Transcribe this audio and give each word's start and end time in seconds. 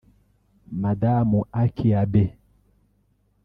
Madamu 0.81 1.39
Akie 1.63 1.93
Abe 2.01 2.23